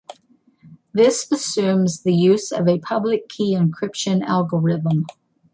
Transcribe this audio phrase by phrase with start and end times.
[0.93, 5.05] This assumes the use of a public-key encryption algorithm.